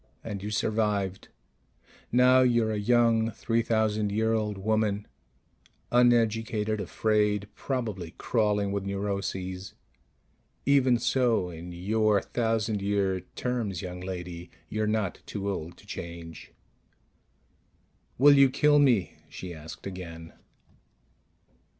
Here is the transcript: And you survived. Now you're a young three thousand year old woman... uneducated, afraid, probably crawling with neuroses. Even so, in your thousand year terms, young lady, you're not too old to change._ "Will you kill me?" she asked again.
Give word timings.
And 0.23 0.41
you 0.41 0.49
survived. 0.49 1.27
Now 2.11 2.39
you're 2.41 2.71
a 2.71 2.79
young 2.79 3.29
three 3.29 3.61
thousand 3.61 4.11
year 4.11 4.33
old 4.33 4.57
woman... 4.57 5.05
uneducated, 5.91 6.81
afraid, 6.81 7.47
probably 7.53 8.15
crawling 8.17 8.71
with 8.71 8.83
neuroses. 8.83 9.75
Even 10.65 10.97
so, 10.97 11.51
in 11.51 11.71
your 11.71 12.19
thousand 12.19 12.81
year 12.81 13.19
terms, 13.35 13.83
young 13.83 13.99
lady, 14.01 14.49
you're 14.69 14.87
not 14.87 15.21
too 15.27 15.47
old 15.51 15.77
to 15.77 15.85
change._ 15.85 16.47
"Will 18.17 18.33
you 18.35 18.49
kill 18.49 18.79
me?" 18.79 19.17
she 19.29 19.53
asked 19.53 19.85
again. 19.85 20.33